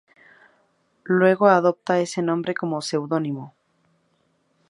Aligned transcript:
Luego 1.03 1.45
adopta 1.49 1.99
ese 1.99 2.23
nombre 2.23 2.55
como 2.55 2.81
seudónimo. 2.81 3.53